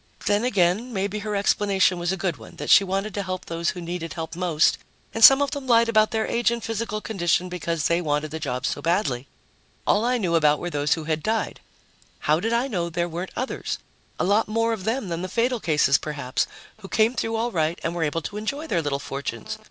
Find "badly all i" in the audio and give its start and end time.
8.81-10.17